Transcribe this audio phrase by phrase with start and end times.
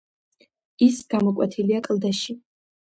[0.87, 2.41] ის გამოკვეთილია კლდეში.